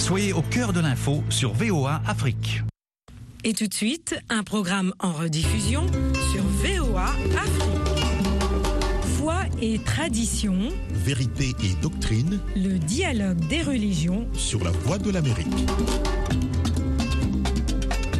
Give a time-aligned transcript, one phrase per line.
[0.00, 2.62] Soyez au cœur de l'info sur VOA Afrique.
[3.44, 5.86] Et tout de suite, un programme en rediffusion
[6.32, 8.06] sur VOA Afrique.
[9.18, 14.26] Foi et tradition, Vérité et doctrine le dialogue des religions.
[14.32, 15.68] sur la voie de l'Amérique.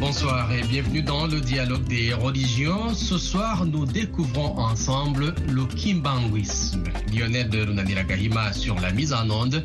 [0.01, 2.91] Bonsoir et bienvenue dans le dialogue des religions.
[2.95, 6.85] Ce soir, nous découvrons ensemble le kimbanguisme.
[7.13, 9.63] Lionel de Lunanira Gahima sur la mise en onde,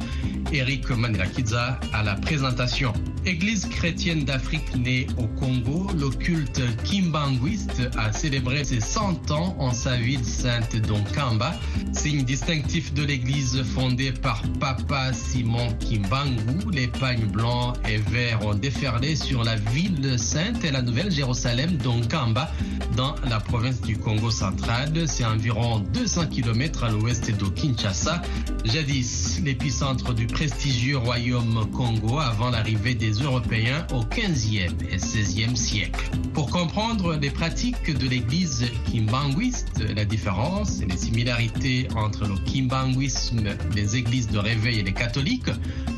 [0.52, 2.92] Eric Manirakidza à la présentation.
[3.24, 9.72] Église chrétienne d'Afrique née au Congo, le culte kimbanguiste a célébré ses 100 ans en
[9.72, 11.52] sa ville sainte d'Onkamba,
[11.92, 16.70] signe distinctif de l'église fondée par Papa Simon Kimbangu.
[16.72, 21.76] Les pagnes blancs et verts ont déferlé sur la ville sainte et la nouvelle Jérusalem
[21.76, 22.50] d'Onkamba
[22.96, 24.90] dans la province du Congo central.
[25.06, 28.22] C'est environ 200 km à l'ouest de Kinshasa,
[28.64, 36.10] jadis l'épicentre du prestigieux royaume Congo avant l'arrivée des Européens au 15e et 16e siècle.
[36.34, 43.44] Pour comprendre les pratiques de l'église kimbanguiste, la différence et les similarités entre le kimbanguisme,
[43.77, 45.50] les églises de réveil et les catholiques,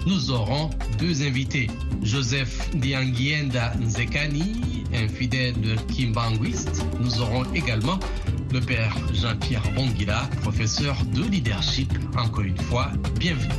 [0.06, 1.68] nous aurons deux invités.
[2.02, 3.72] Joseph Dianguienda
[4.18, 6.84] Nzekani, un fidèle kimbanguiste.
[7.00, 8.00] Nous aurons également
[8.52, 11.92] le père Jean-Pierre Bonguila, professeur de leadership.
[12.16, 13.52] Encore une fois, bienvenue.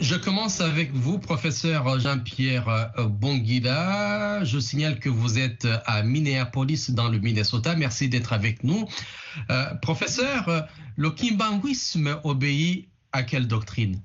[0.00, 4.42] Je commence avec vous, professeur Jean-Pierre euh, Bonguila.
[4.44, 7.76] Je signale que vous êtes à Minneapolis, dans le Minnesota.
[7.76, 8.86] Merci d'être avec nous.
[9.50, 10.60] Euh, professeur, euh,
[10.96, 14.00] le kimbanguisme obéit à quelle doctrine?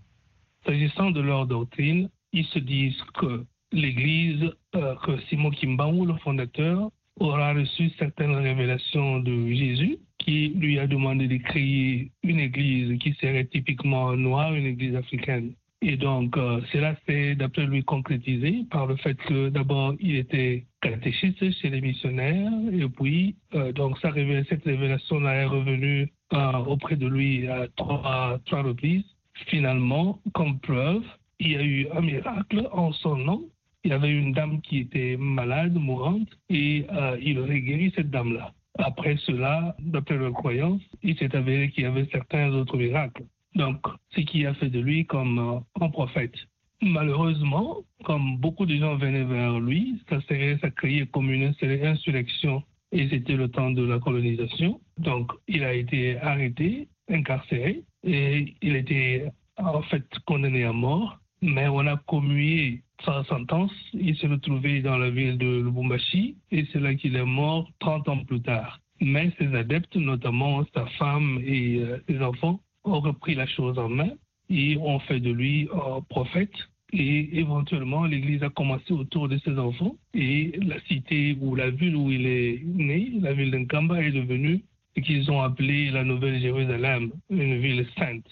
[0.66, 6.90] S'agissant de leur doctrine, ils se disent que l'Église, euh, que Simon Kimbangu, le fondateur,
[7.20, 13.14] aura reçu certaines révélations de Jésus, qui lui a demandé de créer une Église qui
[13.14, 15.54] serait typiquement noire, une Église africaine.
[15.82, 20.66] Et donc, euh, cela s'est, d'après lui, concrétisé par le fait que d'abord, il était
[20.82, 26.52] catéchiste chez les missionnaires, et puis, euh, donc, ça révèle, cette révélation-là est revenue euh,
[26.66, 29.06] auprès de lui à trois, trois reprises.
[29.48, 31.04] Finalement, comme preuve,
[31.40, 33.44] il y a eu un miracle en son nom.
[33.86, 38.10] Il y avait une dame qui était malade, mourante, et euh, il aurait guéri cette
[38.10, 38.52] dame-là.
[38.80, 43.26] Après cela, d'après leur croyance, il s'est avéré qu'il y avait certains autres miracles.
[43.54, 43.86] Donc,
[44.16, 46.34] ce qui a fait de lui comme euh, un prophète.
[46.82, 51.54] Malheureusement, comme beaucoup de gens venaient vers lui, ça serait ça créait comme une
[51.84, 54.82] insurrection et c'était le temps de la colonisation.
[54.98, 61.20] Donc, il a été arrêté, incarcéré et il était en fait condamné à mort.
[61.42, 63.72] Mais on a commué sa sentence.
[63.94, 68.10] Il s'est retrouvé dans la ville de Lubumbashi et c'est là qu'il est mort 30
[68.10, 68.80] ans plus tard.
[69.02, 73.90] Mais ses adeptes, notamment sa femme et euh, ses enfants, ont repris la chose en
[73.90, 74.12] main
[74.50, 76.54] et ont fait de lui un prophète.
[76.94, 81.96] Et éventuellement, l'Église a commencé autour de ses enfants et la cité ou la ville
[81.96, 84.64] où il est né, la ville d'Nkamba, est devenue
[84.96, 88.26] ce qu'ils ont appelé la Nouvelle Jérusalem, une ville sainte.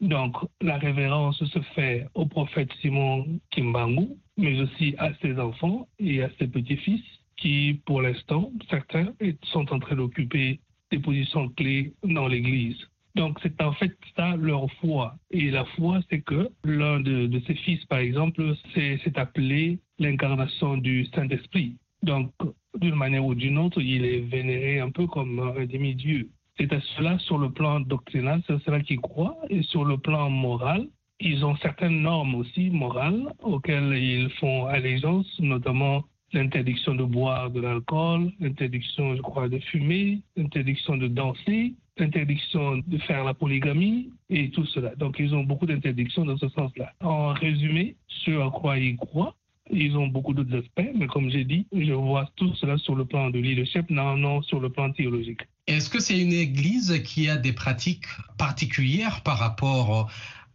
[0.00, 6.22] Donc, la révérence se fait au prophète Simon Kimbangu, mais aussi à ses enfants et
[6.22, 7.02] à ses petits-fils,
[7.36, 9.12] qui, pour l'instant, certains
[9.44, 10.60] sont en train d'occuper
[10.90, 12.76] des positions clés dans l'Église.
[13.14, 15.16] Donc, c'est en fait ça leur foi.
[15.32, 20.76] Et la foi, c'est que l'un de, ses fils, par exemple, s'est s'est appelé l'incarnation
[20.76, 21.76] du Saint-Esprit.
[22.02, 22.32] Donc,
[22.78, 26.30] d'une manière ou d'une autre, il est vénéré un peu comme un demi-dieu.
[26.58, 29.36] C'est à cela, sur le plan doctrinal, c'est à cela qu'ils croient.
[29.48, 30.88] Et sur le plan moral,
[31.20, 37.60] ils ont certaines normes aussi morales auxquelles ils font allégeance, notamment l'interdiction de boire de
[37.60, 44.50] l'alcool, l'interdiction, je crois, de fumer, l'interdiction de danser, l'interdiction de faire la polygamie et
[44.50, 44.94] tout cela.
[44.96, 46.92] Donc, ils ont beaucoup d'interdictions dans ce sens-là.
[47.00, 49.34] En résumé, ce à quoi ils croient,
[49.70, 53.04] ils ont beaucoup d'autres aspects, mais comme j'ai dit, je vois tout cela sur le
[53.04, 55.42] plan de leadership, non, non sur le plan théologique.
[55.68, 58.06] Est-ce que c'est une église qui a des pratiques
[58.38, 60.10] particulières par rapport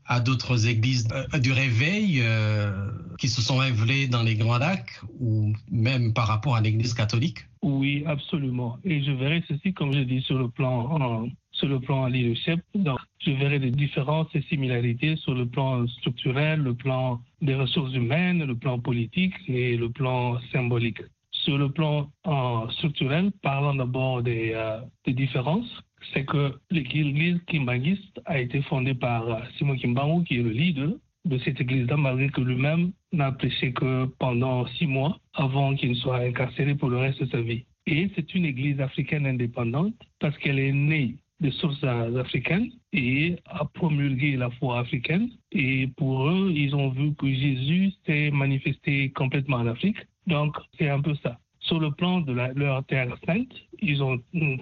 [0.08, 2.90] à d'autres églises euh, du réveil euh,
[3.20, 7.46] qui se sont révélées dans les Grands Lacs ou même par rapport à l'église catholique?
[7.62, 8.80] Oui, absolument.
[8.84, 12.60] Et je verrai ceci, comme je dis, sur le plan, euh, sur le plan leadership.
[12.74, 18.44] Je verrai des différences et similarités sur le plan structurel, le plan des ressources humaines,
[18.44, 21.02] le plan politique et le plan symbolique.
[21.44, 28.22] Sur le plan euh, structurel, parlant d'abord des, euh, des différences, c'est que l'église kimbanguiste
[28.26, 30.92] a été fondée par euh, Simon Kimbangu, qui est le leader
[31.26, 35.96] de cette église-là, malgré que lui-même n'a prêché que pendant six mois avant qu'il ne
[35.96, 37.66] soit incarcéré pour le reste de sa vie.
[37.88, 43.66] Et c'est une église africaine indépendante parce qu'elle est née des sources africaines et a
[43.66, 45.30] promulgué la foi africaine.
[45.52, 49.98] Et pour eux, ils ont vu que Jésus s'est manifesté complètement en Afrique.
[50.28, 51.38] Donc, c'est un peu ça.
[51.60, 54.60] Sur le plan de leur terre sainte, ils ont une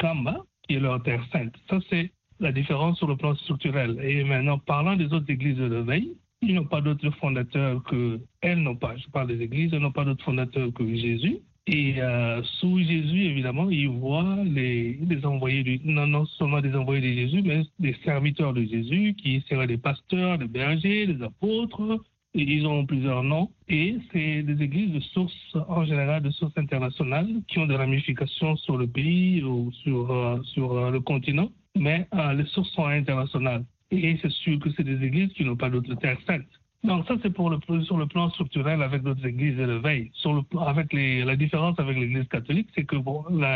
[0.68, 1.54] qui est leur terre sainte.
[1.70, 4.00] Ça, c'est la différence sur le plan structurel.
[4.04, 6.12] Et maintenant, parlant des autres églises de veille,
[6.42, 8.96] ils n'ont pas d'autres fondateurs que elles n'ont pas.
[8.98, 11.38] Je parle des églises, elles n'ont pas d'autres fondateurs que Jésus.
[11.68, 16.76] Et euh, sous Jésus, évidemment, ils voient les, les envoyés, du, non, non seulement des
[16.76, 21.24] envoyés de Jésus, mais des serviteurs de Jésus, qui seraient des pasteurs, des bergers, des
[21.24, 22.00] apôtres.
[22.34, 23.50] Et ils ont plusieurs noms.
[23.68, 28.56] Et c'est des églises de source, en général, de source internationale, qui ont des ramifications
[28.58, 31.50] sur le pays ou sur, euh, sur euh, le continent.
[31.78, 33.64] Mais les sources sont internationales.
[33.92, 36.48] Et c'est sûr que c'est des églises qui n'ont pas d'autres terres saintes.
[36.84, 40.10] Donc ça, c'est pour le, sur le plan structurel avec d'autres églises de veille.
[40.14, 42.96] Sur le, avec la différence avec l'église catholique, c'est que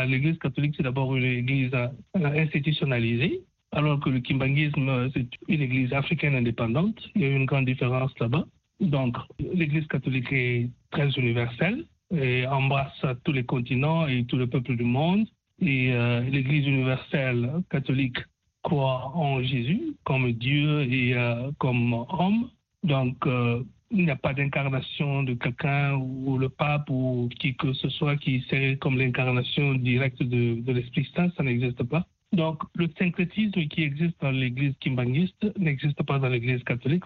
[0.06, 3.42] l'église catholique, c'est d'abord une église euh, institutionnalisée,
[3.72, 6.98] alors que le kimbanguisme, c'est une église africaine indépendante.
[7.16, 8.46] Il y a une grande différence là-bas.
[8.80, 11.84] Donc, l'église catholique est très universelle
[12.14, 15.26] et embrasse tous les continents et tous les peuples du monde.
[15.60, 18.18] Et euh, l'église universelle catholique
[18.62, 22.50] croit en Jésus comme Dieu et euh, comme homme.
[22.82, 27.72] Donc, euh, il n'y a pas d'incarnation de quelqu'un ou le pape ou qui que
[27.72, 32.04] ce soit qui serait comme l'incarnation directe de, l'Esprit Saint, ça n'existe pas.
[32.32, 37.04] Donc, le syncrétisme qui existe dans l'Église kimbanguiste n'existe pas dans l'Église catholique,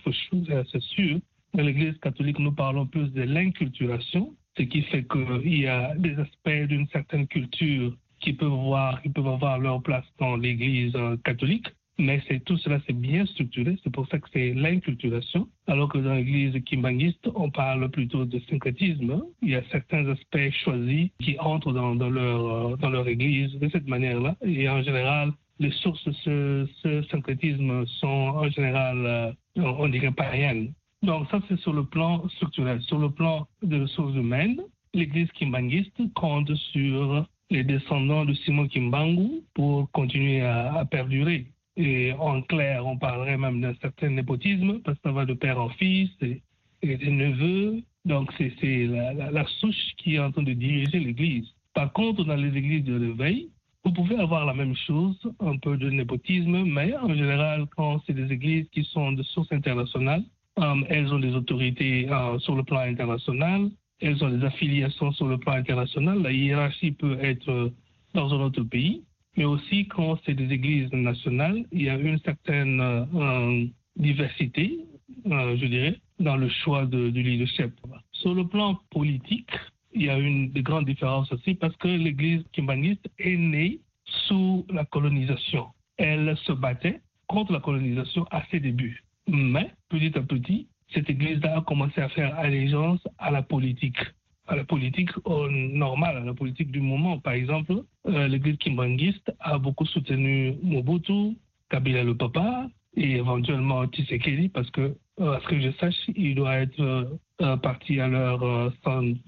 [0.72, 1.20] c'est sûr.
[1.54, 6.16] Dans l'Église catholique, nous parlons plus de l'inculturation, ce qui fait qu'il y a des
[6.18, 11.66] aspects d'une certaine culture qui peuvent, avoir leur place dans l'Église euh, catholique.
[11.98, 13.76] Mais tout cela, c'est bien structuré.
[13.84, 15.48] C'est pour ça que c'est l'inculturation.
[15.66, 19.22] Alors que dans l'Église kimbanguiste, on parle plutôt de syncrétisme.
[19.42, 24.34] Il y a certains aspects choisis qui entrent dans, euh, leur Église de cette manière-là.
[24.42, 30.12] Et en général, les sources de ce, ce syncrétisme sont en général, euh, on dirait,
[30.12, 30.72] païennes.
[31.02, 32.82] Donc ça, c'est sur le plan structurel.
[32.82, 34.60] Sur le plan des ressources humaines,
[34.92, 41.46] l'Église kimbanguiste compte sur les descendants de Simon Kimbangu pour continuer à, perdurer.
[41.76, 45.60] Et en clair, on parlerait même d'un certain népotisme, parce que ça va de père
[45.60, 46.42] en fils et,
[46.82, 47.82] des neveux.
[48.04, 51.48] Donc, c'est la, souche qui est en train de diriger l'Église.
[51.74, 53.48] Par contre, dans les églises de réveil,
[53.84, 58.12] vous pouvez avoir la même chose, un peu de népotisme, mais en général, quand c'est
[58.12, 60.24] des églises qui sont de source internationale,
[60.88, 63.70] elles ont des autorités euh, sur le plan international,
[64.00, 66.22] elles ont des affiliations sur le plan international.
[66.22, 67.72] La hiérarchie peut être
[68.14, 69.04] dans un autre pays,
[69.36, 73.66] mais aussi quand c'est des églises nationales, il y a une certaine euh,
[73.96, 74.78] diversité,
[75.30, 77.72] euh, je dirais, dans le choix de, du leadership.
[78.12, 79.50] Sur le plan politique,
[79.92, 84.84] il y a une grande différence aussi parce que l'église kimbaniste est née sous la
[84.84, 85.66] colonisation.
[85.96, 89.02] Elle se battait contre la colonisation à ses débuts.
[89.30, 93.98] Mais petit à petit, cette église-là a commencé à faire allégeance à la politique,
[94.46, 97.18] à la politique normale, à la politique du moment.
[97.18, 101.36] Par exemple, euh, l'église kimbanguiste a beaucoup soutenu Mobutu,
[101.70, 106.34] Kabila le papa et éventuellement Tshisekedi parce que, euh, à ce que je sache, il
[106.34, 108.72] doit être euh, parti à leur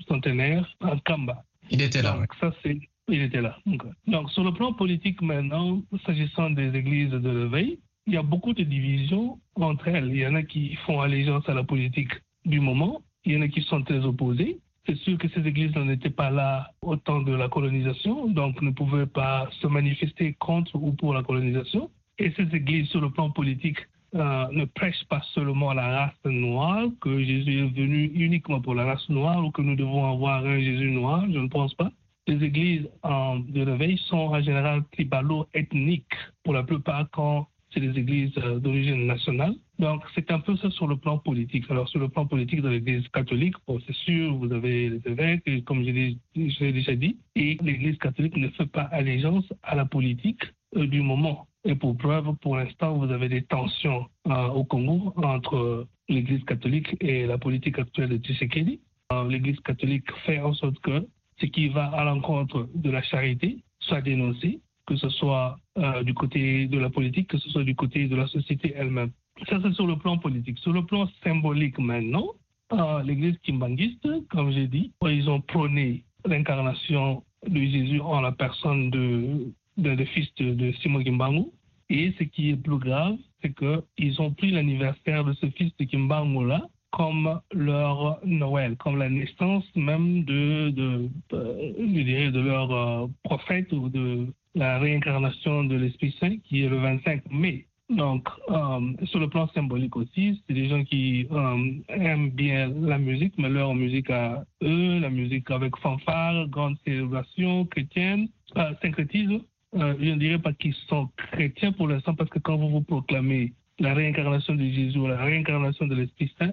[0.08, 1.44] centenaire en Kamba.
[1.70, 2.16] Il était là.
[2.19, 2.78] Donc, ça, c'est
[3.08, 3.58] il était là.
[4.06, 8.52] Donc, sur le plan politique maintenant, s'agissant des églises de l'éveil, il y a beaucoup
[8.52, 10.08] de divisions entre elles.
[10.08, 12.12] Il y en a qui font allégeance à la politique
[12.44, 14.58] du moment, il y en a qui sont très opposés.
[14.86, 18.70] C'est sûr que ces églises n'étaient pas là au temps de la colonisation, donc ne
[18.70, 21.91] pouvaient pas se manifester contre ou pour la colonisation.
[22.19, 23.79] Et ces églises, sur le plan politique,
[24.15, 28.84] euh, ne prêchent pas seulement la race noire, que Jésus est venu uniquement pour la
[28.84, 31.93] race noire ou que nous devons avoir un Jésus noir, je ne pense pas.
[32.27, 38.32] Les églises de réveil sont en général tribalo-ethniques, pour la plupart quand c'est des églises
[38.38, 39.55] euh, d'origine nationale.
[39.79, 41.64] Donc, c'est un peu ça sur le plan politique.
[41.70, 43.55] Alors, sur le plan politique de l'église catholique,
[43.86, 48.48] c'est sûr, vous avez les évêques, comme je l'ai déjà dit, et l'église catholique ne
[48.48, 50.43] fait pas allégeance à la politique
[50.76, 51.46] euh, du moment.
[51.64, 56.96] Et pour preuve, pour l'instant, vous avez des tensions euh, au Congo entre l'église catholique
[57.00, 58.81] et la politique actuelle de Tshisekedi.
[59.29, 61.06] l'église catholique fait en sorte que
[61.41, 64.60] ce qui va à l'encontre de la charité soit dénoncé
[64.93, 68.15] que ce soit euh, du côté de la politique, que ce soit du côté de
[68.15, 69.11] la société elle-même.
[69.49, 70.58] Ça, c'est sur le plan politique.
[70.58, 72.27] Sur le plan symbolique maintenant,
[72.75, 78.91] euh, l'Église kimbanguiste, comme j'ai dit, ils ont prôné l'incarnation de Jésus en la personne
[78.91, 81.46] de, de, fils de, Simon Kimbangu.
[81.89, 85.84] Et ce qui est plus grave, c'est qu'ils ont pris l'anniversaire de ce fils de
[85.84, 93.72] Kimbangu-là comme leur Noël, comme la naissance même de, de, de, de leur euh, prophète
[93.72, 97.67] ou de, la réincarnation de l'Esprit Saint qui est le 25 mai.
[97.91, 102.99] Donc, euh, sur le plan symbolique aussi, c'est des gens qui euh, aiment bien la
[102.99, 109.41] musique, mais leur musique à eux, la musique avec fanfare, grande célébration chrétienne, euh, syncrétisme.
[109.75, 112.82] Euh, je ne dirais pas qu'ils sont chrétiens pour l'instant parce que quand vous vous
[112.82, 116.53] proclamez la réincarnation de Jésus, la réincarnation de l'Esprit Saint,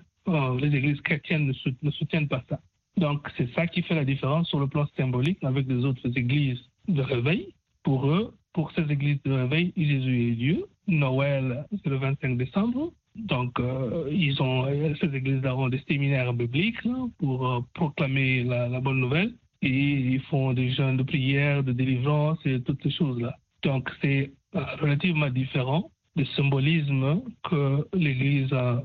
[0.60, 2.60] les églises chrétiennes ne, ne soutiennent pas ça.
[2.98, 6.60] Donc, c'est ça qui fait la différence sur le plan symbolique avec les autres églises
[6.88, 7.54] de réveil.
[7.84, 10.66] Pour eux, pour ces églises de réveil, Jésus est Dieu.
[10.88, 12.92] Noël, c'est le 25 décembre.
[13.16, 14.66] Donc, euh, ils ont,
[15.00, 19.34] ces églises-là ont des séminaires bibliques hein, pour euh, proclamer la, bonne nouvelle.
[19.62, 23.36] Et ils font des jeûnes de prière, de délivrance et toutes ces choses-là.
[23.64, 28.80] Donc, c'est euh, relativement différent du symbolisme que l'église euh,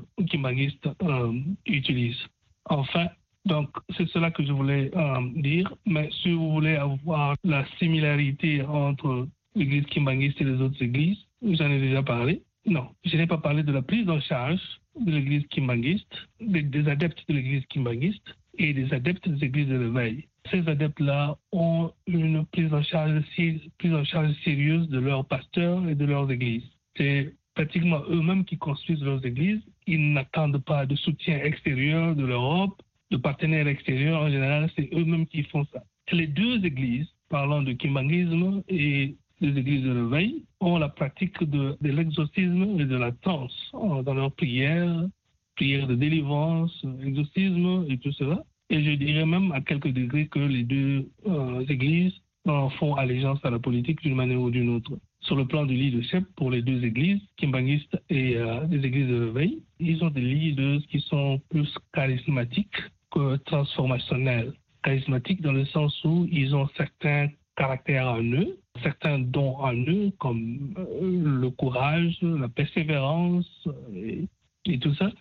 [1.65, 2.17] utilise.
[2.65, 3.07] Enfin,
[3.45, 5.71] donc, c'est cela que je voulais euh, dire.
[5.85, 11.69] Mais si vous voulez avoir la similarité entre l'église kimbanguiste et les autres églises, j'en
[11.69, 12.41] ai déjà parlé.
[12.65, 14.59] Non, je n'ai pas parlé de la prise en charge
[14.99, 20.25] de l'église kimbanguiste, des, adeptes de l'église kimbanguiste et des adeptes des églises de réveil.
[20.49, 23.21] Ces adeptes-là ont une prise en, charge,
[23.77, 26.63] prise en charge sérieuse de leurs pasteurs et de leurs églises.
[26.97, 29.61] C'est pratiquement eux-mêmes qui construisent leurs églises.
[29.85, 32.81] Ils n'attendent pas de soutien extérieur de l'Europe,
[33.15, 34.21] de partenaires extérieurs.
[34.21, 35.81] En général, c'est eux-mêmes qui font ça.
[36.11, 41.77] Les deux églises, parlant de kimbanguisme et des églises de réveil, ont la pratique de,
[41.81, 45.07] l'exorcisme et de la transe dans leurs prières,
[45.55, 46.73] prières de délivrance,
[47.05, 48.43] exorcisme et tout cela.
[48.69, 52.13] Et je dirais même à quelques degrés que les deux euh, églises
[52.77, 54.91] font allégeance à la politique d'une manière ou d'une autre.
[55.21, 59.25] Sur le plan du leadership, pour les deux églises, kimbanguistes et euh, des églises de
[59.25, 62.79] réveil, ils ont des leaders qui sont plus charismatiques
[63.45, 64.53] transformationnels.
[64.83, 70.11] Charismatiques dans le sens où ils ont certains caractères en eux, certains dons en eux,
[70.19, 74.27] comme euh, le courage, la persévérance et,
[74.65, 75.11] et tout ça,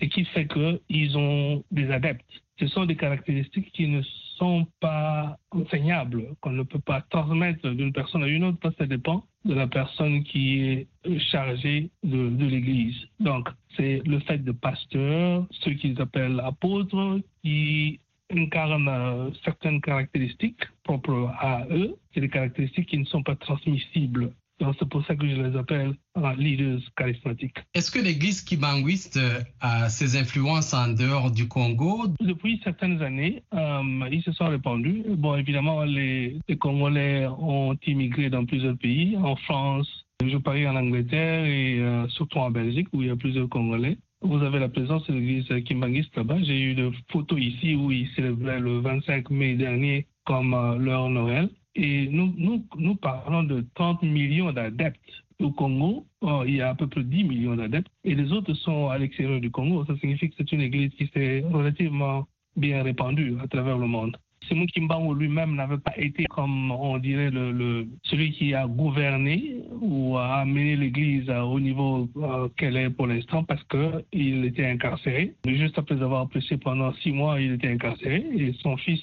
[0.00, 2.24] et qui fait qu'ils ont des adeptes.
[2.58, 4.02] Ce sont des caractéristiques qui ne
[4.38, 8.84] sont pas enseignables, qu'on ne peut pas transmettre d'une personne à une autre, parce que
[8.84, 10.86] ça dépend de la personne qui est
[11.30, 12.96] chargée de, l'Église.
[13.20, 20.62] Donc, c'est le fait de pasteurs, ceux qu'ils appellent apôtres, qui incarnent euh, certaines caractéristiques
[20.84, 21.96] propres à eux.
[22.14, 24.32] C'est des caractéristiques qui ne sont pas transmissibles.
[24.62, 27.58] Donc, c'est pour ça que je les appelle euh, leaders charismatiques.
[27.74, 32.04] Est-ce que l'église kibanguiste euh, a ses influences en dehors du Congo?
[32.20, 35.02] Depuis certaines années, euh, ils se sont répandus.
[35.08, 40.76] Bon, évidemment, les, les Congolais ont immigré dans plusieurs pays, en France, je parie en
[40.76, 43.98] Angleterre et euh, surtout en Belgique où il y a plusieurs Congolais.
[44.20, 46.40] Vous avez la présence de l'église kimbanguiste là-bas.
[46.42, 51.08] J'ai eu des photos ici où ils célébraient le 25 mai dernier comme euh, leur
[51.08, 51.48] Noël.
[51.74, 54.98] Et nous, parlons de 30 millions d'adeptes.
[55.40, 56.06] Au Congo,
[56.46, 59.40] il y a à peu près 10 millions d'adeptes et les autres sont à l'extérieur
[59.40, 59.84] du Congo.
[59.86, 64.16] Ça signifie que c'est une église qui s'est relativement bien répandue à travers le monde.
[64.48, 69.56] Simon Kimbangu lui-même n'avait pas été, comme on dirait, le, le- celui qui a gouverné
[69.80, 75.34] ou a amené l'Église au niveau euh, qu'elle est pour l'instant parce qu'il était incarcéré.
[75.46, 79.02] Juste après avoir prêché pendant six mois, il était incarcéré et son fils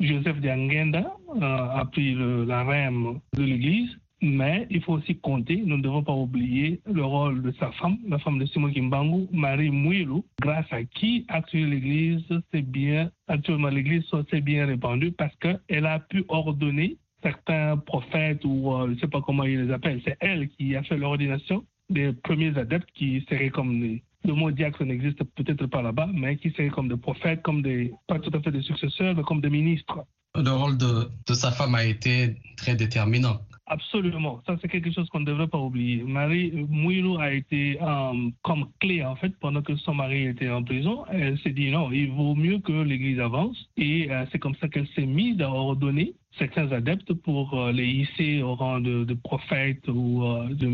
[0.00, 1.40] Joseph Diangenda euh,
[1.80, 2.14] a pris
[2.46, 3.90] la rème de l'Église.
[4.22, 7.96] Mais il faut aussi compter, nous ne devons pas oublier le rôle de sa femme,
[8.06, 13.68] la femme de Simon Kimbangu, Marie Mouilou, grâce à qui actuellement l'Église s'est bien, actuellement
[13.68, 18.98] l'Église s'est bien répandue parce qu'elle a pu ordonner certains prophètes ou euh, je ne
[18.98, 20.00] sais pas comment ils les appellent.
[20.04, 24.50] C'est elle qui a fait l'ordination des premiers adeptes qui seraient comme des, le mot
[24.50, 28.30] diacre n'existe peut-être pas là-bas, mais qui seraient comme des prophètes, comme des, pas tout
[28.34, 30.04] à fait des successeurs, mais comme des ministres.
[30.34, 33.40] Le rôle de sa femme a été très déterminant.
[33.72, 36.02] Absolument, ça c'est quelque chose qu'on ne devrait pas oublier.
[36.02, 40.64] Marie Mouilou a été euh, comme clé en fait pendant que son mari était en
[40.64, 41.04] prison.
[41.08, 44.66] Elle s'est dit non, il vaut mieux que l'Église avance et euh, c'est comme ça
[44.68, 49.14] qu'elle s'est mise à ordonner certains adeptes pour euh, les hisser au rang de, de
[49.14, 50.66] prophètes ou euh, de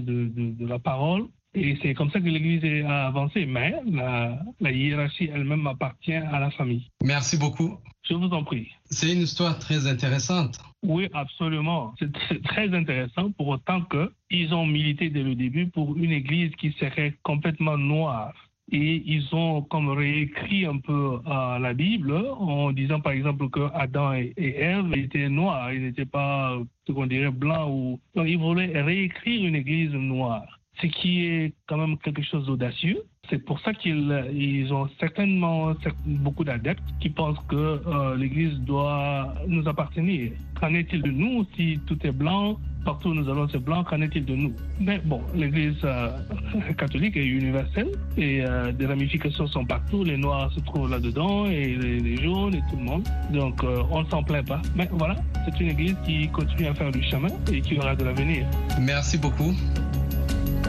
[0.00, 0.28] de-
[0.58, 1.26] de la parole.
[1.54, 6.38] Et c'est comme ça que l'Église a avancé, mais la, la hiérarchie elle-même appartient à
[6.38, 6.86] la famille.
[7.02, 7.78] Merci beaucoup.
[8.08, 8.68] Je vous en prie.
[8.84, 10.58] C'est une histoire très intéressante.
[10.82, 11.94] Oui, absolument.
[11.98, 16.54] C'est tr- très intéressant pour autant qu'ils ont milité dès le début pour une église
[16.56, 18.34] qui serait complètement noire.
[18.70, 23.68] Et ils ont comme réécrit un peu euh, la Bible en disant par exemple que
[23.74, 27.68] Adam et, et Ève étaient noirs, ils n'étaient pas ce qu'on dirait blancs.
[27.70, 27.98] Ou...
[28.14, 33.02] Donc ils voulaient réécrire une église noire, ce qui est quand même quelque chose d'audacieux.
[33.30, 35.74] C'est pour ça qu'ils ont certainement
[36.06, 40.32] beaucoup d'adeptes qui pensent que euh, l'Église doit nous appartenir.
[40.58, 43.84] Qu'en est-il de nous si tout est blanc Partout où nous allons, c'est blanc.
[43.84, 44.54] Qu'en est-il de nous?
[44.80, 46.08] Mais bon, l'Église euh,
[46.78, 50.04] catholique est universelle et euh, des ramifications sont partout.
[50.04, 53.06] Les Noirs se trouvent là-dedans et les, jaunes et tout le monde.
[53.30, 54.62] Donc on ne s'en plaint pas.
[54.74, 58.04] Mais voilà, c'est une Église qui continue à faire du chemin et qui aura de
[58.04, 58.46] l'avenir.
[58.80, 59.52] Merci beaucoup.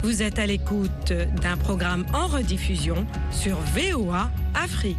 [0.02, 4.96] Vous êtes à l'écoute d'un programme en rediffusion sur VOA Afrique.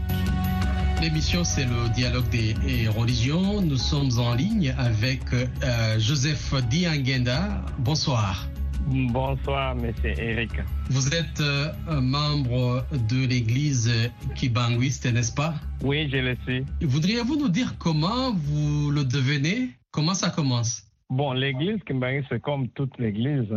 [1.02, 3.62] L'émission, c'est le dialogue des religions.
[3.62, 7.64] Nous sommes en ligne avec euh, Joseph Diangenda.
[7.80, 8.48] Bonsoir.
[8.88, 10.52] Bonsoir, monsieur Eric.
[10.90, 11.72] Vous êtes euh,
[12.02, 13.92] membre de l'église
[14.36, 15.56] kibanguiste, n'est-ce pas?
[15.84, 16.66] Oui, je le suis.
[16.82, 19.70] Voudriez-vous nous dire comment vous le devenez?
[19.90, 20.84] Comment ça commence?
[21.10, 23.52] Bon, l'église kibanguiste, c'est comme toute l'église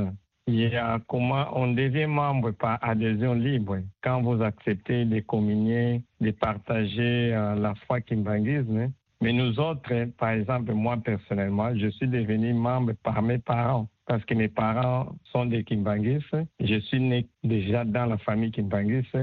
[0.46, 3.78] il y a comment on devient membre par adhésion libre.
[4.02, 8.92] Quand vous acceptez de communier, de partager euh, la foi kimbanguisme.
[9.22, 14.22] Mais nous autres, par exemple, moi personnellement, je suis devenu membre par mes parents parce
[14.26, 16.36] que mes parents sont des kimbanguistes.
[16.60, 19.16] Je suis né déjà dans la famille kimbanguiste.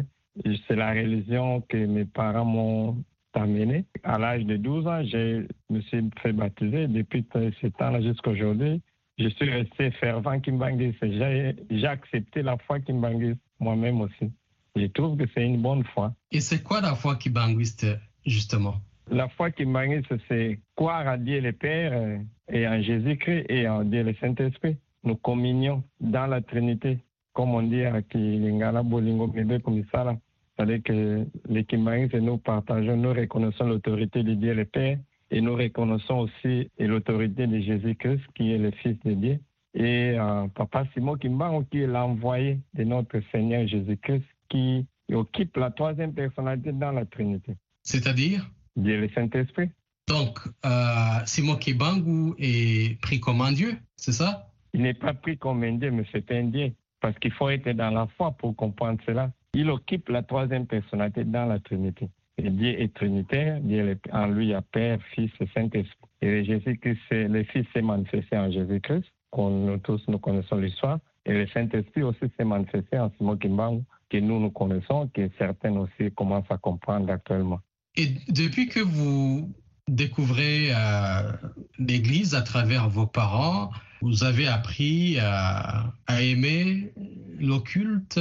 [0.67, 3.85] C'est la religion que mes parents m'ont amené.
[4.03, 6.87] À l'âge de 12 ans, je me suis fait baptiser.
[6.87, 8.81] Depuis ce temps-là jusqu'à aujourd'hui,
[9.21, 10.95] je suis resté fervent Kimbangis.
[11.01, 14.31] J'ai accepté la foi Kimbangis moi-même aussi.
[14.75, 16.13] Je trouve que c'est une bonne foi.
[16.31, 17.85] Et c'est quoi la foi kimbanguiste,
[18.25, 18.75] justement?
[19.09, 22.17] La foi kimbanguiste, c'est croire à Dieu le Père euh,
[22.49, 24.77] et en Jésus-Christ et en Dieu le Saint-Esprit.
[25.03, 26.99] Nous communions dans la Trinité,
[27.33, 30.17] comme on dit à Kilingala Bolingo Bébé Komisala.
[30.55, 34.97] C'est-à-dire que les kimbanguistes, nous partageons, nous reconnaissons l'autorité de Dieu le Père
[35.31, 39.39] et nous reconnaissons aussi l'autorité de Jésus-Christ, qui est le Fils de Dieu,
[39.73, 45.71] et euh, Papa Simon Kimbango, qui est l'envoyé de notre Seigneur Jésus-Christ, qui occupe la
[45.71, 47.55] troisième personnalité dans la Trinité.
[47.83, 48.49] C'est-à-dire?
[48.75, 49.69] Dieu le Saint-Esprit.
[50.07, 54.49] Donc, euh, Simon Kimbangu est pris comme un Dieu, c'est ça?
[54.73, 56.73] Il n'est pas pris comme un Dieu, mais c'est un Dieu.
[56.99, 59.31] Parce qu'il faut être dans la foi pour comprendre cela.
[59.53, 62.09] Il occupe la troisième personnalité dans la Trinité.
[62.49, 66.09] Dieu est trinitaire, Dieu en lui il y a Père, Fils et Saint-Esprit.
[66.21, 70.99] Et Jésus-Christ, le Fils s'est manifesté en Jésus-Christ, qu'on nous tous nous connaissons l'histoire.
[71.25, 75.75] Et le Saint-Esprit aussi s'est manifesté en Simon Kimbangu, que nous nous connaissons, que certains
[75.75, 77.59] aussi commencent à comprendre actuellement.
[77.95, 79.51] Et depuis que vous
[79.87, 81.31] découvrez euh,
[81.79, 86.93] l'Église à travers vos parents, vous avez appris à, aimer
[87.39, 88.19] l'occulte?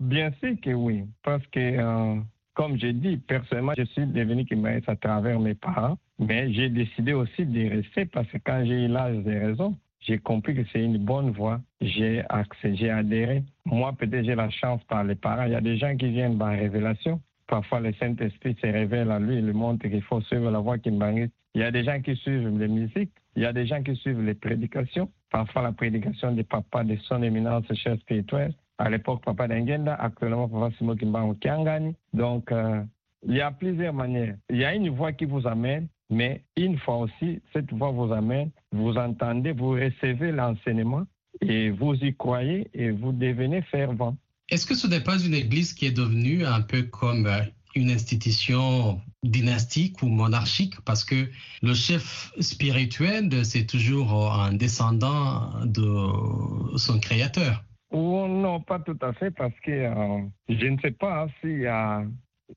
[0.00, 2.20] Bien sûr que oui, parce que euh,
[2.58, 7.12] comme j'ai dit, personnellement, je suis devenu kimaïs à travers mes parents, mais j'ai décidé
[7.12, 10.82] aussi de rester parce que quand j'ai eu l'âge des raisons, j'ai compris que c'est
[10.82, 11.60] une bonne voie.
[11.80, 13.44] J'ai accès, j'ai adhéré.
[13.64, 15.44] Moi, peut-être j'ai la chance par les parents.
[15.44, 17.20] Il y a des gens qui viennent par révélation.
[17.46, 20.78] Parfois, le Saint-Esprit se révèle à lui, il lui montre qu'il faut suivre la voie
[20.78, 23.12] qui Il y a des gens qui suivent les musiques.
[23.36, 25.08] Il y a des gens qui suivent les prédications.
[25.30, 30.48] Parfois, la prédication des papas, de son éminence, chef spirituel à l'époque Papa Dengenda, actuellement
[30.48, 31.94] Papa Simo Kimbango Kiangani.
[32.12, 32.82] Donc, euh,
[33.26, 34.36] il y a plusieurs manières.
[34.48, 38.12] Il y a une voix qui vous amène, mais une fois aussi, cette voix vous
[38.12, 41.04] amène, vous entendez, vous recevez l'enseignement
[41.40, 44.16] et vous y croyez et vous devenez fervent.
[44.48, 47.40] Est-ce que ce n'est pas une église qui est devenue un peu comme euh,
[47.74, 50.80] une institution dynastique ou monarchique?
[50.84, 51.28] Parce que
[51.62, 57.62] le chef spirituel, c'est toujours un descendant de son créateur.
[57.90, 62.04] Oh, non, pas tout à fait, parce que euh, je ne sais pas si euh,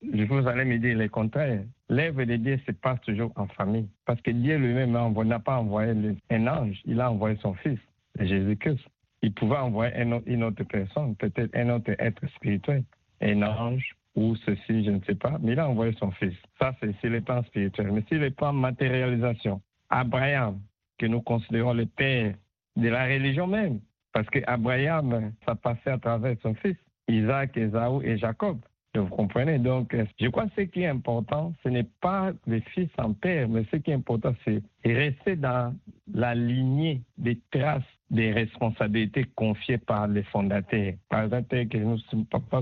[0.02, 1.63] vous allez me dire le contraire.
[1.89, 3.88] L'œuvre de Dieu se passe toujours en famille.
[4.06, 5.94] Parce que Dieu lui-même n'a pas envoyé
[6.30, 7.80] un ange, il a envoyé son fils,
[8.20, 8.84] Jésus-Christ.
[9.22, 9.94] Il pouvait envoyer
[10.26, 12.84] une autre personne, peut-être un autre être spirituel,
[13.22, 16.36] un ange ou ceci, je ne sais pas, mais il a envoyé son fils.
[16.60, 17.91] Ça, c'est sur le plan spirituel.
[17.91, 20.60] Mais sur le plan matérialisation, Abraham,
[20.98, 22.34] que nous considérons le père
[22.76, 23.80] de la religion même,
[24.13, 28.60] parce qu'Abraham, ça passait à travers son fils, Isaac, Esaü et Jacob.
[28.93, 29.58] Vous comprenez?
[29.58, 33.47] Donc, je crois que ce qui est important, ce n'est pas le fils en père,
[33.47, 35.74] mais ce qui est important, c'est rester dans
[36.13, 40.93] la lignée des traces des responsabilités confiées par les fondateurs.
[41.08, 41.97] Par exemple, que nous,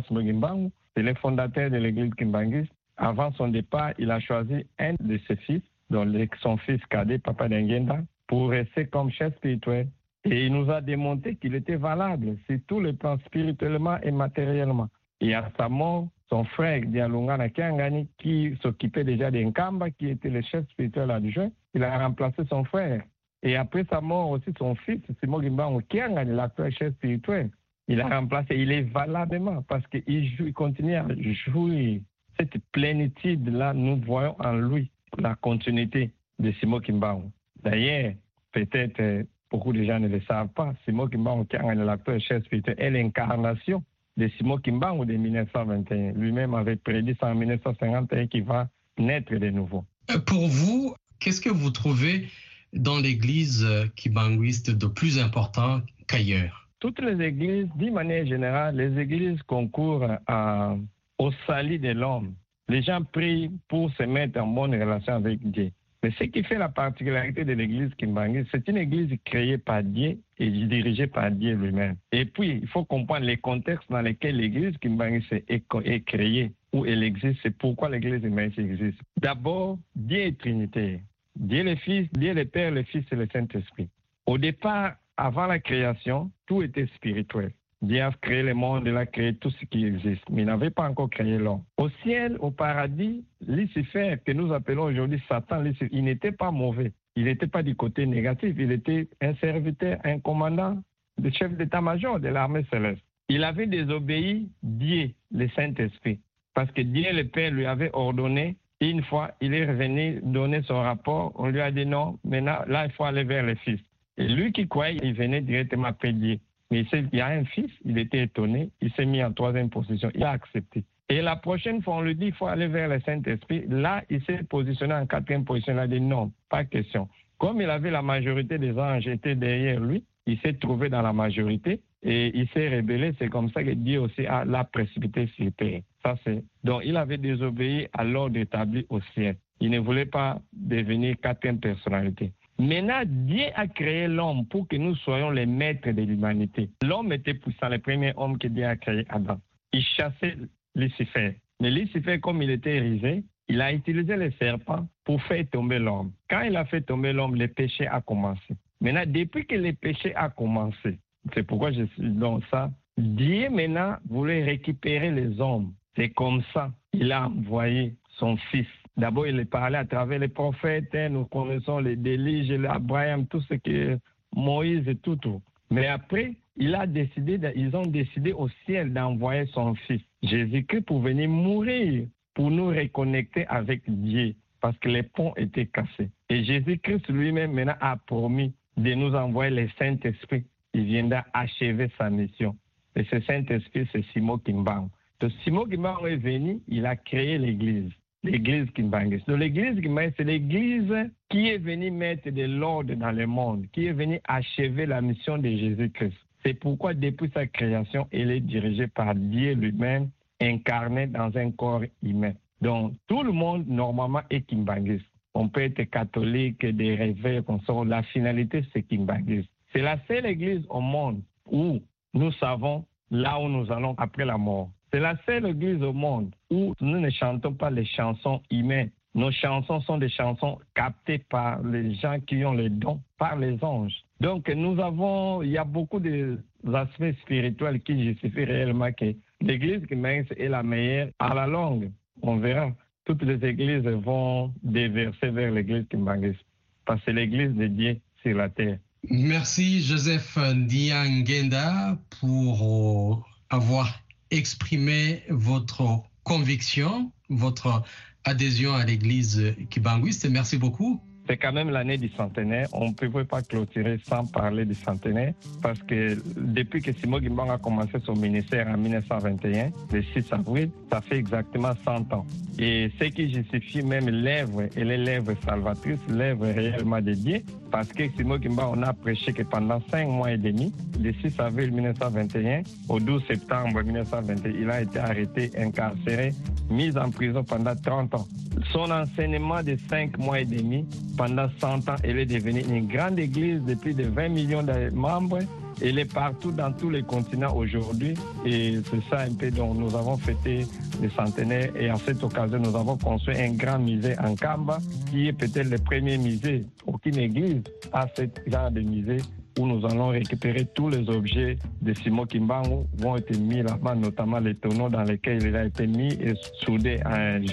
[0.07, 2.69] Smogimbangu, c'est le fondateur de l'église Kimbangis.
[2.97, 7.49] Avant son départ, il a choisi un de ses fils, donc son fils cadet, Papa
[7.49, 9.87] Dengenda, pour rester comme chef spirituel
[10.25, 14.89] et il nous a démontré qu'il était valable sur tous les plans spirituellement et matériellement.
[15.21, 20.41] Et à sa mort, son frère Dialungana Kiangani, qui s'occupait déjà d'Enkamba, qui était le
[20.41, 23.03] chef spirituel adjoint, il a remplacé son frère.
[23.41, 27.49] Et après sa mort aussi, son fils, Simon Gimbango Kiangani, l'actuel chef spirituel.
[27.87, 31.07] Il a remplacé, il est valablement parce qu'il il continue à
[31.47, 32.03] jouer.
[32.37, 37.29] Cette plénitude-là, nous voyons en lui la continuité de Simo Kimbangu.
[37.63, 38.13] D'ailleurs,
[38.51, 42.43] peut-être euh, beaucoup de gens ne le savent pas, Simo Kimbangu, qui est l'acteur chef
[42.45, 43.83] spirituel, est l'incarnation
[44.17, 46.11] de Simo Kimbangu de 1921.
[46.13, 49.85] Lui-même avait prédit ça en 1951 qu'il va naître de nouveau.
[50.11, 52.27] Euh, pour vous, qu'est-ce que vous trouvez
[52.73, 56.67] dans l'église euh, kimbanguiste de plus important qu'ailleurs?
[56.79, 60.75] Toutes les églises, d'une manière générale, les églises concourent à,
[61.17, 62.33] au salut de l'homme.
[62.69, 65.71] Les gens prient pour se mettre en bonne relation avec Dieu.
[66.01, 70.17] Mais ce qui fait la particularité de l'église Kimbangi, c'est une église créée par Dieu
[70.37, 71.97] et dirigée par Dieu lui-même.
[72.13, 77.03] Et puis, il faut comprendre les contextes dans lesquels l'église Kimbangi est, créée, où elle
[77.03, 78.99] existe, c'est pourquoi l'église Kimbangi existe.
[79.17, 81.01] D'abord, Dieu est Trinité.
[81.35, 83.89] Dieu le Fils, Dieu le Père, le Fils et le Saint-Esprit.
[84.25, 87.51] Au départ, avant la création, tout était spirituel.
[87.81, 90.69] Dieu a créé le monde, il a créé tout ce qui existe, mais il n'avait
[90.69, 91.63] pas encore créé l'homme.
[91.77, 96.91] Au ciel, au paradis, Lucifer, que nous appelons aujourd'hui Satan, il n'était pas mauvais.
[97.15, 100.81] Il n'était pas du côté négatif, il était un serviteur, un commandant,
[101.21, 103.01] le chef d'état-major de l'armée céleste.
[103.29, 106.19] Il avait désobéi Dieu, le Saint-Esprit,
[106.53, 108.57] parce que Dieu le Père lui avait ordonné.
[108.81, 111.33] Une fois, il est revenu donner son rapport.
[111.35, 113.79] On lui a dit non, maintenant, là, il faut aller vers le Fils.
[114.17, 116.39] Et lui qui croyait, il venait directement après Dieu.
[116.71, 120.11] Mais il y a un fils, il était étonné, il s'est mis en troisième position,
[120.13, 120.83] il a accepté.
[121.11, 123.63] Et la prochaine fois, on lui dit, il faut aller vers le Saint-Esprit.
[123.67, 125.73] Là, il s'est positionné en quatrième position.
[125.73, 127.09] Il a dit non, pas question.
[127.39, 131.11] Comme il avait la majorité des anges étaient derrière lui, il s'est trouvé dans la
[131.11, 133.13] majorité et il s'est rébellé.
[133.17, 135.81] C'est comme ça que Dieu aussi a l'a précipité sur terre.
[136.03, 136.43] Ça, c'est.
[136.63, 139.37] Donc, il avait désobéi à l'ordre établi au ciel.
[139.61, 142.33] Il ne voulait pas devenir quatrième personnalité.
[142.59, 146.69] Maintenant, Dieu a créé l'homme pour que nous soyons les maîtres de l'humanité.
[146.83, 149.39] L'homme était puissant, le premier homme que Dieu a créé, Adam.
[149.71, 150.35] Il chassait
[150.75, 151.37] Lucifer.
[151.61, 156.11] Mais Lucifer, comme il était risé, il a utilisé le serpent pour faire tomber l'homme.
[156.29, 158.53] Quand il a fait tomber l'homme, le péché a commencé.
[158.81, 160.99] Maintenant, depuis que le péché a commencé,
[161.33, 165.73] c'est pourquoi je suis dans ça, Dieu maintenant voulait récupérer les hommes.
[165.95, 170.27] C'est comme ça qu'il a envoyé son fils D'abord, il est parlé à travers les
[170.27, 170.93] prophètes.
[170.93, 171.09] Hein.
[171.09, 173.97] nous connaissons les déliges, l'Abraham, tout ce que
[174.35, 175.41] Moïse et tout, tout.
[175.71, 180.99] Mais après, il a décidé, ils ont décidé au ciel d'envoyer son fils, Jésus-Christ, pour
[180.99, 186.09] venir mourir, pour nous reconnecter avec Dieu, parce que les ponts étaient cassés.
[186.29, 190.43] Et Jésus-Christ lui-même maintenant a promis de nous envoyer le Saint-Esprit.
[190.73, 192.55] Il viendra achever sa mission.
[192.95, 194.89] Et ce Saint-Esprit, c'est Simon Kimbang.
[195.19, 197.91] Donc Simon Kimbang est venu, il a créé l'Église
[198.23, 199.23] l'église Kimbangis.
[199.27, 200.93] Donc l'église Kimbangis, c'est l'église
[201.29, 205.37] qui est venue mettre de l'ordre dans le monde, qui est venue achever la mission
[205.37, 206.17] de Jésus-Christ.
[206.43, 210.09] C'est pourquoi depuis sa création, elle est dirigée par Dieu lui-même,
[210.41, 212.33] incarné dans un corps humain.
[212.61, 215.03] Donc tout le monde normalement est Kimbangis.
[215.33, 219.47] On peut être catholique, des réveils, comme La finalité, c'est Kimbangis.
[219.71, 221.79] C'est la seule église au monde où
[222.13, 224.69] nous savons là où nous allons après la mort.
[224.91, 228.89] C'est la seule église au monde où nous ne chantons pas les chansons humaines.
[229.15, 233.63] Nos chansons sont des chansons captées par les gens qui ont les dons, par les
[233.63, 233.95] anges.
[234.19, 239.93] Donc nous avons, il y a beaucoup d'aspects spirituels qui justifient réellement que l'église qui
[239.93, 241.91] est la meilleure à la longue.
[242.21, 242.71] On verra.
[243.05, 246.37] Toutes les églises vont déverser vers l'église Kimbangis
[246.85, 248.77] parce que l'église de Dieu sur la terre.
[249.09, 253.99] Merci Joseph Diangenda pour avoir
[254.31, 257.83] exprimer votre conviction, votre
[258.23, 260.29] adhésion à l'église kibanguiste.
[260.29, 262.67] Merci beaucoup c'est quand même l'année du centenaire.
[262.73, 267.51] On ne pouvait pas clôturer sans parler du centenaire parce que depuis que Simon Gimbang
[267.51, 272.25] a commencé son ministère en 1921, le 6 avril, ça fait exactement 100 ans.
[272.57, 278.03] Et ce qui justifie même l'œuvre, et les lèvres salvatrices, l'œuvre réellement dédiée, parce que
[278.17, 282.63] Simon Gimbang, on a prêché que pendant 5 mois et demi, le 6 avril 1921
[282.89, 286.33] au 12 septembre 1921, il a été arrêté, incarcéré,
[286.69, 288.27] mis en prison pendant 30 ans.
[288.71, 290.85] Son enseignement de 5 mois et demi
[291.17, 294.89] pendant 100 ans, elle est devenue une grande église de plus de 20 millions de
[294.93, 295.39] membres.
[295.81, 298.13] Elle est partout dans tous les continents aujourd'hui
[298.45, 300.65] et c'est ça un peu dont nous avons fêté
[301.01, 305.27] le centenaire et en cette occasion nous avons construit un grand musée en Kamba qui
[305.27, 306.65] est peut-être le premier musée.
[306.85, 307.63] Aucune église
[307.93, 309.19] a ce genre de musée
[309.57, 314.39] où nous allons récupérer tous les objets de Simon Kimbangu vont être mis là-bas, notamment
[314.39, 316.97] les tonneaux dans lesquels il a été mis et soudé,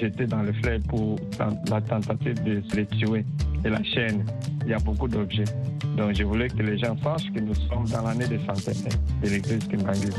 [0.01, 1.17] jeté dans le fleuve pour
[1.69, 3.25] la tentative de se les tuer.
[3.65, 4.25] Et la chaîne,
[4.63, 5.45] il y a beaucoup d'objets.
[5.97, 9.29] Donc je voulais que les gens sachent que nous sommes dans l'année de centenaire de
[9.29, 10.11] l'église Kimbangu.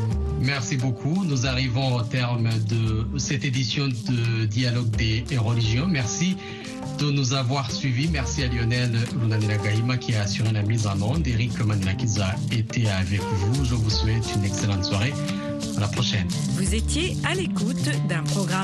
[0.41, 1.23] Merci beaucoup.
[1.23, 5.85] Nous arrivons au terme de cette édition de Dialogue des religions.
[5.87, 6.35] Merci
[6.99, 8.09] de nous avoir suivis.
[8.11, 11.27] Merci à Lionel Lunanila Gaïma qui a assuré la mise en onde.
[11.27, 13.65] Eric Manila qui a été avec vous.
[13.65, 15.13] Je vous souhaite une excellente soirée.
[15.75, 16.27] À la prochaine.
[16.53, 18.47] Vous étiez à l'écoute d'un programme